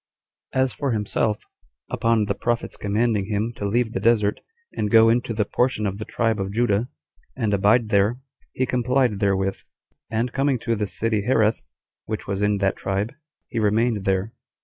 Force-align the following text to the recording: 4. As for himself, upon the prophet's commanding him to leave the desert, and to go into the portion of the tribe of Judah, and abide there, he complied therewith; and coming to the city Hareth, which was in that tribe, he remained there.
4. 0.53 0.61
As 0.63 0.73
for 0.73 0.93
himself, 0.93 1.43
upon 1.91 2.25
the 2.25 2.33
prophet's 2.33 2.75
commanding 2.75 3.25
him 3.27 3.53
to 3.55 3.67
leave 3.67 3.93
the 3.93 3.99
desert, 3.99 4.39
and 4.73 4.89
to 4.89 4.91
go 4.91 5.09
into 5.09 5.31
the 5.31 5.45
portion 5.45 5.85
of 5.85 5.99
the 5.99 6.05
tribe 6.05 6.39
of 6.39 6.51
Judah, 6.51 6.89
and 7.37 7.53
abide 7.53 7.89
there, 7.89 8.19
he 8.53 8.65
complied 8.65 9.19
therewith; 9.19 9.59
and 10.09 10.33
coming 10.33 10.57
to 10.57 10.75
the 10.75 10.87
city 10.87 11.21
Hareth, 11.21 11.61
which 12.05 12.25
was 12.25 12.41
in 12.41 12.57
that 12.57 12.77
tribe, 12.77 13.13
he 13.47 13.59
remained 13.59 14.05
there. 14.05 14.33